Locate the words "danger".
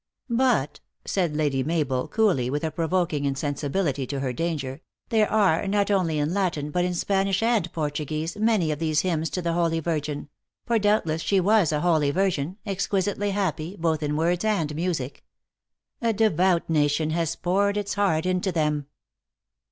4.33-4.81